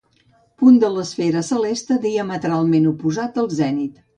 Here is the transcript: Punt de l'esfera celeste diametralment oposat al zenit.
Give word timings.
Punt 0.61 0.79
de 0.83 0.89
l'esfera 0.95 1.45
celeste 1.49 1.99
diametralment 2.09 2.91
oposat 2.93 3.41
al 3.45 3.53
zenit. 3.61 4.05